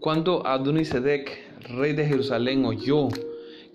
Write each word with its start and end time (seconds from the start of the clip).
Cuando 0.00 0.46
Adonisedec, 0.46 1.36
rey 1.70 1.92
de 1.92 2.06
Jerusalén, 2.06 2.64
oyó 2.64 3.08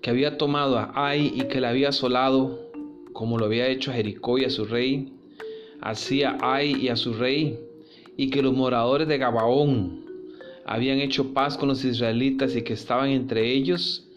que 0.00 0.08
había 0.08 0.38
tomado 0.38 0.78
a 0.78 0.90
Ai 0.94 1.30
y 1.34 1.42
que 1.48 1.60
la 1.60 1.68
había 1.68 1.90
asolado, 1.90 2.70
como 3.12 3.36
lo 3.36 3.44
había 3.44 3.68
hecho 3.68 3.90
a 3.90 3.94
Jericó 3.94 4.38
y 4.38 4.46
a 4.46 4.50
su 4.50 4.64
rey, 4.64 5.12
así 5.82 6.22
a 6.22 6.38
Ai 6.40 6.76
y 6.76 6.88
a 6.88 6.96
su 6.96 7.12
rey, 7.12 7.58
y 8.16 8.30
que 8.30 8.40
los 8.40 8.54
moradores 8.54 9.06
de 9.06 9.18
Gabaón 9.18 10.06
habían 10.64 10.98
hecho 10.98 11.34
paz 11.34 11.58
con 11.58 11.68
los 11.68 11.84
israelitas 11.84 12.56
y 12.56 12.62
que 12.62 12.72
estaban 12.72 13.10
entre 13.10 13.52
ellos, 13.52 14.08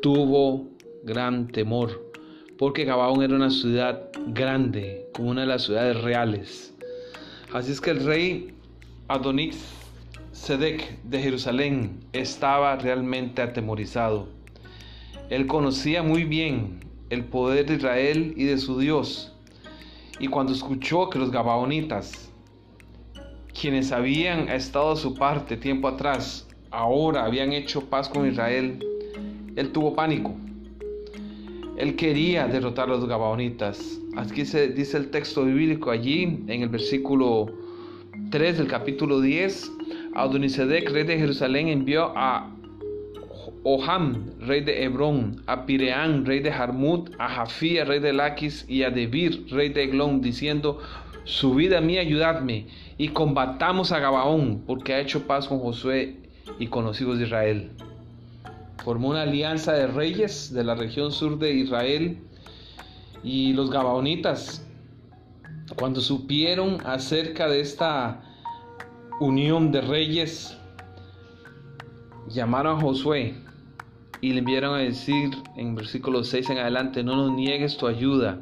tuvo 0.00 0.68
gran 1.02 1.48
temor, 1.48 2.12
porque 2.58 2.84
Gabaón 2.84 3.24
era 3.24 3.34
una 3.34 3.50
ciudad 3.50 4.08
grande, 4.28 5.08
como 5.12 5.30
una 5.30 5.40
de 5.40 5.48
las 5.48 5.64
ciudades 5.64 6.00
reales. 6.00 6.72
Así 7.52 7.72
es 7.72 7.80
que 7.80 7.90
el 7.90 8.04
rey 8.04 8.54
Adonix 9.08 9.85
Sedec 10.46 11.02
de 11.02 11.20
Jerusalén 11.20 11.98
estaba 12.12 12.76
realmente 12.76 13.42
atemorizado. 13.42 14.28
Él 15.28 15.48
conocía 15.48 16.04
muy 16.04 16.22
bien 16.22 16.84
el 17.10 17.24
poder 17.24 17.66
de 17.66 17.74
Israel 17.74 18.32
y 18.36 18.44
de 18.44 18.56
su 18.58 18.78
Dios. 18.78 19.34
Y 20.20 20.28
cuando 20.28 20.52
escuchó 20.52 21.10
que 21.10 21.18
los 21.18 21.32
Gabaonitas, 21.32 22.30
quienes 23.60 23.90
habían 23.90 24.48
estado 24.48 24.92
a 24.92 24.96
su 24.96 25.16
parte 25.16 25.56
tiempo 25.56 25.88
atrás, 25.88 26.46
ahora 26.70 27.24
habían 27.24 27.52
hecho 27.52 27.80
paz 27.80 28.08
con 28.08 28.24
Israel, 28.30 28.78
él 29.56 29.72
tuvo 29.72 29.96
pánico. 29.96 30.32
Él 31.76 31.96
quería 31.96 32.46
derrotar 32.46 32.84
a 32.84 32.92
los 32.92 33.08
Gabaonitas. 33.08 33.98
Aquí 34.16 34.46
se 34.46 34.68
dice 34.68 34.96
el 34.96 35.10
texto 35.10 35.44
bíblico 35.44 35.90
allí 35.90 36.22
en 36.46 36.62
el 36.62 36.68
versículo 36.68 37.46
3 38.30 38.58
del 38.58 38.68
capítulo 38.68 39.20
10. 39.20 39.72
Adonisedec, 40.16 40.90
rey 40.90 41.04
de 41.04 41.18
Jerusalén, 41.18 41.68
envió 41.68 42.12
a 42.16 42.50
Oham, 43.64 44.30
rey 44.40 44.62
de 44.62 44.84
Hebrón, 44.84 45.42
a 45.46 45.66
Pireán, 45.66 46.24
rey 46.24 46.40
de 46.40 46.50
Jarmut, 46.50 47.10
a 47.18 47.28
Jafía, 47.28 47.84
rey 47.84 48.00
de 48.00 48.14
Laquis, 48.14 48.64
y 48.66 48.82
a 48.82 48.90
Debir, 48.90 49.46
rey 49.50 49.68
de 49.68 49.84
Eglón, 49.84 50.22
diciendo, 50.22 50.80
subid 51.24 51.74
a 51.74 51.82
mí, 51.82 51.98
ayudadme, 51.98 52.66
y 52.96 53.08
combatamos 53.08 53.92
a 53.92 53.98
Gabaón, 53.98 54.62
porque 54.66 54.94
ha 54.94 55.00
hecho 55.00 55.26
paz 55.26 55.48
con 55.48 55.58
Josué 55.58 56.16
y 56.58 56.68
con 56.68 56.84
los 56.84 56.98
hijos 57.00 57.18
de 57.18 57.24
Israel. 57.24 57.70
Formó 58.84 59.08
una 59.08 59.22
alianza 59.22 59.74
de 59.74 59.86
reyes 59.86 60.52
de 60.54 60.64
la 60.64 60.76
región 60.76 61.12
sur 61.12 61.38
de 61.38 61.52
Israel 61.52 62.18
y 63.22 63.52
los 63.52 63.70
Gabaonitas, 63.70 64.64
cuando 65.76 66.00
supieron 66.00 66.78
acerca 66.86 67.48
de 67.48 67.60
esta 67.60 68.22
unión 69.18 69.72
de 69.72 69.80
reyes, 69.80 70.56
llamaron 72.28 72.78
a 72.78 72.80
Josué 72.80 73.34
y 74.20 74.32
le 74.32 74.40
enviaron 74.40 74.74
a 74.74 74.78
decir 74.78 75.30
en 75.56 75.74
versículo 75.74 76.22
6 76.22 76.50
en 76.50 76.58
adelante, 76.58 77.02
no 77.02 77.16
nos 77.16 77.32
niegues 77.32 77.78
tu 77.78 77.86
ayuda, 77.86 78.40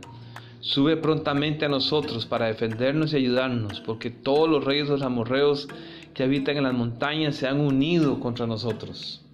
sube 0.61 0.97
prontamente 0.97 1.67
a 1.67 1.69
nosotros 1.69 2.27
para 2.27 2.47
defendernos 2.47 3.13
y 3.13 3.17
ayudarnos, 3.17 3.81
porque 3.81 4.11
todos 4.11 4.49
los 4.49 4.65
reyes 4.65 4.89
de 4.89 4.95
los 4.95 5.03
amorreos 5.03 5.69
que 6.13 6.25
habitan 6.25 6.57
en 6.57 6.65
las 6.65 6.75
montañas 6.75 7.37
se 7.37 7.47
han 7.47 7.61
unido 7.61 8.19
contra 8.19 8.47
nosotros. 8.47 9.25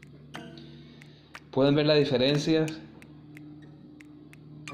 ¿Pueden 1.50 1.74
ver 1.74 1.86
la 1.86 1.94
diferencia? 1.94 2.66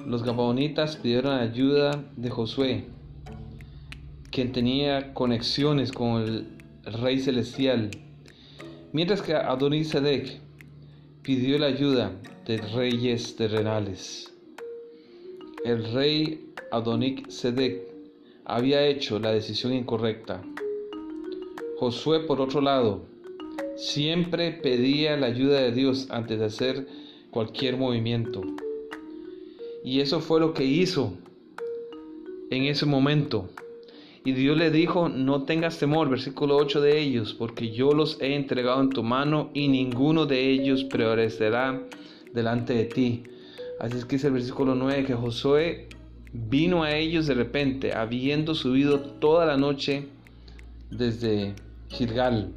Los 0.05 0.25
gabaonitas 0.25 0.97
pidieron 0.97 1.33
ayuda 1.39 2.05
de 2.17 2.31
Josué, 2.31 2.87
quien 4.31 4.53
tenía 4.53 5.15
conexiones 5.15 5.91
con 5.91 6.23
el 6.23 6.56
rey 6.87 7.19
celestial, 7.19 7.91
mientras 8.93 9.23
que 9.23 9.35
Adonisedec 9.35 10.41
pidió 11.23 11.59
la 11.59 11.67
ayuda 11.67 12.13
de 12.47 12.59
reyes 12.59 13.35
terrenales. 13.35 14.33
El 15.65 15.93
rey 15.93 16.53
Adonik 16.71 17.29
Sedek 17.29 17.83
había 18.45 18.87
hecho 18.87 19.19
la 19.19 19.33
decisión 19.33 19.73
incorrecta. 19.73 20.43
Josué, 21.79 22.21
por 22.21 22.41
otro 22.41 22.61
lado, 22.61 23.05
siempre 23.77 24.53
pedía 24.53 25.17
la 25.17 25.27
ayuda 25.27 25.61
de 25.61 25.73
Dios 25.73 26.07
antes 26.11 26.39
de 26.39 26.45
hacer 26.45 26.87
cualquier 27.31 27.77
movimiento. 27.77 28.43
Y 29.83 30.01
eso 30.01 30.21
fue 30.21 30.39
lo 30.39 30.55
que 30.55 30.65
hizo 30.65 31.15
en 32.51 32.65
ese 32.65 32.87
momento. 32.87 33.49
Y 34.27 34.33
Dios 34.33 34.57
le 34.57 34.73
dijo, 34.73 35.09
no 35.09 35.45
tengas 35.45 35.79
temor, 35.79 36.11
versículo 36.11 36.57
8 36.57 36.81
de 36.81 36.99
ellos, 36.99 37.33
porque 37.33 37.71
yo 37.71 37.93
los 37.93 38.21
he 38.21 38.35
entregado 38.35 38.81
en 38.81 38.91
tu 38.91 39.05
mano 39.05 39.51
y 39.55 39.69
ninguno 39.69 40.27
de 40.27 40.51
ellos 40.51 40.83
prevalecerá 40.83 41.81
delante 42.35 42.75
de 42.75 42.87
ti. 42.87 43.23
Así 43.79 43.97
es 43.97 44.05
que 44.05 44.17
dice 44.17 44.27
el 44.27 44.33
versículo 44.33 44.75
9 44.75 45.05
que 45.05 45.15
Josué 45.15 45.89
vino 46.33 46.83
a 46.83 46.97
ellos 46.97 47.29
de 47.29 47.35
repente, 47.35 47.95
habiendo 47.95 48.57
subido 48.57 48.99
toda 48.99 49.47
la 49.47 49.57
noche 49.57 50.09
desde 50.91 51.55
Gilgal. 51.87 52.53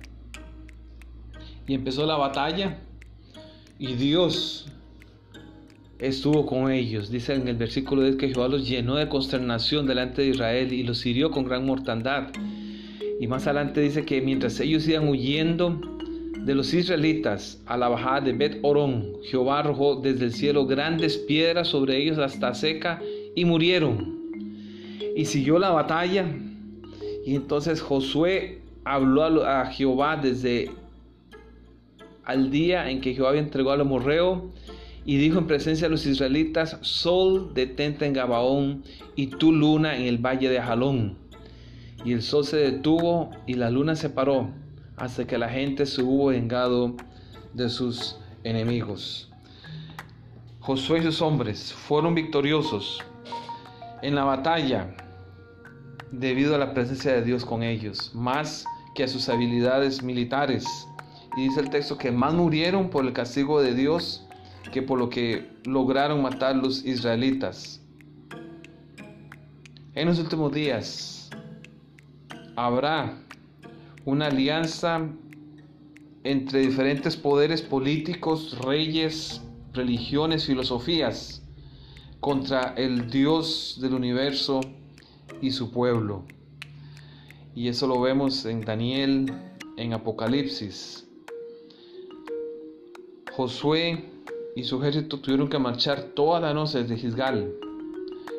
Y 1.68 1.76
empezó 1.76 2.08
la 2.08 2.18
batalla 2.18 2.80
y 3.78 3.94
Dios 3.94 4.72
estuvo 6.00 6.46
con 6.46 6.72
ellos. 6.72 7.12
Dice 7.12 7.36
en 7.36 7.48
el 7.48 7.58
versículo 7.58 8.04
10 8.04 8.16
que 8.16 8.30
Jehová 8.30 8.48
los 8.48 8.68
llenó 8.68 8.96
de 8.96 9.10
consternación 9.10 9.86
delante 9.86 10.22
de 10.22 10.30
Israel 10.30 10.72
y 10.72 10.84
los 10.84 11.06
hirió 11.06 11.30
con 11.30 11.44
gran 11.44 11.66
mortandad. 11.66 12.30
Y 13.20 13.28
más 13.28 13.46
adelante 13.48 13.82
dice 13.82 14.06
que 14.06 14.22
mientras 14.22 14.60
ellos 14.62 14.88
iban 14.88 15.10
huyendo 15.10 15.80
de 16.46 16.56
los 16.56 16.74
israelitas 16.74 17.62
a 17.66 17.76
la 17.76 17.90
bajada 17.90 18.22
de 18.22 18.34
Bet 18.34 18.60
Orón, 18.62 19.12
Jehová 19.30 19.60
arrojó 19.60 19.98
desde 19.98 20.26
el 20.26 20.34
cielo 20.34 20.66
grandes 20.66 21.18
piedras 21.18 21.68
sobre 21.68 21.98
ellos 22.02 22.18
hasta 22.18 22.54
seca 22.54 23.02
y 23.36 23.44
murieron. 23.44 24.18
Y 25.18 25.26
siguió 25.26 25.60
la 25.60 25.72
batalla. 25.72 26.26
Y 27.26 27.36
entonces 27.36 27.82
Josué 27.82 28.60
habló 28.86 29.46
a 29.46 29.66
Jehová 29.66 30.16
desde 30.16 30.72
al 32.24 32.52
día 32.52 32.90
en 32.90 33.02
que 33.02 33.14
Jehová 33.14 33.36
entregó 33.36 33.72
al 33.72 33.82
amorreo 33.82 34.50
y 35.06 35.18
dijo 35.18 35.40
en 35.40 35.48
presencia 35.48 35.88
de 35.88 35.92
los 35.92 36.06
israelitas, 36.06 36.78
Sol 36.82 37.54
detente 37.54 38.06
en 38.06 38.14
Gabaón 38.14 38.84
y 39.16 39.28
tu 39.28 39.52
luna 39.52 39.96
en 39.96 40.04
el 40.04 40.18
valle 40.18 40.50
de 40.50 40.62
Jalón. 40.62 41.18
Y 42.06 42.14
el 42.14 42.22
sol 42.22 42.46
se 42.46 42.58
detuvo 42.58 43.32
y 43.46 43.56
la 43.56 43.70
luna 43.70 43.96
se 43.96 44.10
paró 44.10 44.50
hasta 44.96 45.26
que 45.26 45.38
la 45.38 45.50
gente 45.50 45.86
se 45.86 46.02
hubo 46.02 46.28
vengado 46.28 46.96
de 47.54 47.70
sus 47.70 48.18
enemigos. 48.44 49.30
Josué 50.60 51.00
y 51.00 51.04
sus 51.04 51.22
hombres 51.22 51.74
fueron 51.74 52.16
victoriosos 52.16 53.04
en 54.02 54.16
la 54.16 54.24
batalla 54.24 54.96
debido 56.12 56.56
a 56.56 56.58
la 56.58 56.74
presencia 56.74 57.14
de 57.14 57.24
Dios 57.24 57.46
con 57.46 57.64
ellos, 57.64 58.12
más 58.14 58.66
que 58.96 59.04
a 59.04 59.08
sus 59.08 59.30
habilidades 59.30 60.04
militares. 60.04 60.66
Y 61.38 61.44
dice 61.44 61.60
el 61.60 61.70
texto 61.70 61.98
que 61.98 62.12
más 62.12 62.34
murieron 62.34 62.90
por 62.90 63.06
el 63.06 63.14
castigo 63.14 63.62
de 63.62 63.74
Dios 63.74 64.26
que 64.72 64.82
por 64.82 65.00
lo 65.00 65.10
que 65.10 65.50
lograron 65.66 66.22
matar 66.22 66.56
los 66.56 66.86
israelitas. 66.86 67.82
En 69.96 70.08
los 70.08 70.20
últimos 70.20 70.54
días 70.54 71.30
habrá 72.56 73.18
una 74.06 74.28
alianza 74.28 75.08
entre 76.24 76.60
diferentes 76.62 77.16
poderes 77.16 77.62
políticos, 77.62 78.58
reyes, 78.60 79.42
religiones, 79.74 80.46
filosofías 80.46 81.42
contra 82.20 82.74
el 82.76 83.10
Dios 83.10 83.80
del 83.82 83.94
universo 83.94 84.62
y 85.42 85.52
su 85.52 85.72
pueblo. 85.72 86.24
Y 87.56 87.68
eso 87.68 87.88
lo 87.88 88.00
vemos 88.02 88.46
en 88.46 88.62
Daniel, 88.62 89.34
en 89.78 89.94
Apocalipsis. 89.94 91.08
Josué 93.32 94.10
y 94.60 94.66
su 94.66 94.78
ejército 94.82 95.20
tuvieron 95.20 95.48
que 95.48 95.58
marchar 95.58 96.02
toda 96.14 96.42
la 96.42 96.54
noche 96.54 96.80
desde 96.80 96.98
Gisgal, 96.98 97.54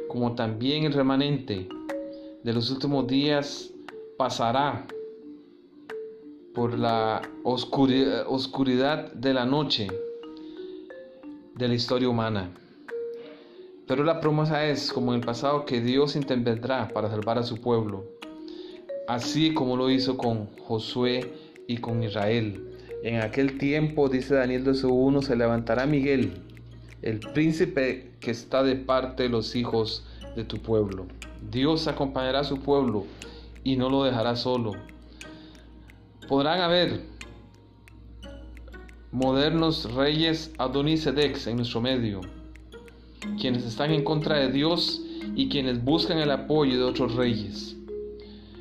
como 0.07 0.35
también 0.35 0.85
el 0.85 0.93
remanente 0.93 1.67
de 2.45 2.53
los 2.53 2.71
últimos 2.71 3.07
días 3.07 3.73
pasará 4.19 4.87
por 6.55 6.79
la 6.79 7.23
oscuridad 7.43 9.13
de 9.15 9.33
la 9.33 9.47
noche 9.47 9.89
de 11.55 11.69
la 11.69 11.75
historia 11.75 12.11
humana. 12.11 12.51
Pero 13.87 14.05
la 14.05 14.21
promesa 14.21 14.67
es, 14.67 14.93
como 14.93 15.15
en 15.15 15.21
el 15.21 15.27
pasado, 15.27 15.65
que 15.65 15.81
Dios 15.81 16.17
intervendrá 16.17 16.89
para 16.89 17.09
salvar 17.09 17.39
a 17.39 17.45
su 17.45 17.63
pueblo, 17.63 18.05
así 19.09 19.55
como 19.55 19.75
lo 19.75 19.89
hizo 19.89 20.19
con 20.19 20.55
Josué 20.59 21.33
y 21.67 21.79
con 21.79 22.03
Israel. 22.03 22.70
En 23.03 23.23
aquel 23.23 23.57
tiempo, 23.57 24.09
dice 24.11 24.35
Daniel 24.35 24.65
2.1, 24.65 25.23
se 25.23 25.35
levantará 25.35 25.87
Miguel, 25.87 26.35
el 27.01 27.21
príncipe 27.21 28.13
que 28.21 28.31
está 28.31 28.63
de 28.63 28.77
parte 28.77 29.23
de 29.23 29.29
los 29.31 29.57
hijos 29.57 30.05
de 30.37 30.45
tu 30.45 30.59
pueblo. 30.59 31.07
Dios 31.51 31.89
acompañará 31.89 32.41
a 32.41 32.45
su 32.45 32.61
pueblo 32.61 33.07
y 33.65 33.77
no 33.77 33.89
lo 33.89 34.05
dejará 34.05 34.37
solo. 34.37 34.73
Podrán 36.29 36.61
haber 36.61 37.01
modernos 39.13 39.93
reyes 39.95 40.53
Adonisedex 40.59 41.47
en 41.47 41.57
nuestro 41.57 41.81
medio, 41.81 42.21
quienes 43.41 43.65
están 43.65 43.93
en 43.93 44.05
contra 44.05 44.37
de 44.37 44.53
Dios 44.53 45.03
y 45.35 45.49
quienes 45.49 45.83
buscan 45.83 46.19
el 46.19 46.31
apoyo 46.31 46.77
de 46.77 46.85
otros 46.85 47.15
reyes. 47.15 47.77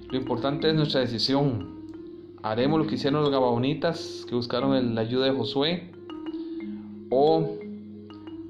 Lo 0.09 0.17
importante 0.17 0.69
es 0.69 0.75
nuestra 0.75 1.01
decisión. 1.01 1.78
¿Haremos 2.41 2.79
lo 2.79 2.87
que 2.87 2.95
hicieron 2.95 3.21
los 3.21 3.31
gabaonitas 3.31 4.25
que 4.27 4.33
buscaron 4.33 4.95
la 4.95 5.01
ayuda 5.01 5.25
de 5.25 5.31
Josué? 5.31 5.91
¿O 7.09 7.57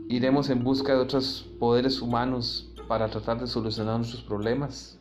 iremos 0.07 0.51
en 0.51 0.63
busca 0.63 0.94
de 0.94 1.00
otros 1.00 1.50
poderes 1.59 2.00
humanos 2.00 2.71
para 2.88 3.09
tratar 3.09 3.39
de 3.39 3.47
solucionar 3.47 3.97
nuestros 3.97 4.21
problemas? 4.21 4.98